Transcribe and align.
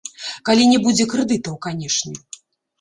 Калі 0.49 0.63
не 0.71 0.79
будзе 0.87 1.07
крэдытаў, 1.13 1.61
канешне. 1.69 2.15